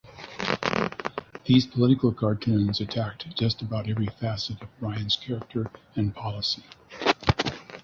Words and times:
These 1.45 1.67
political 1.67 2.11
cartoons 2.11 2.81
attacked 2.81 3.37
just 3.37 3.61
about 3.61 3.87
every 3.87 4.07
facet 4.07 4.59
of 4.59 4.79
Bryan's 4.79 5.15
character 5.15 5.69
and 5.95 6.15
policy. 6.15 6.63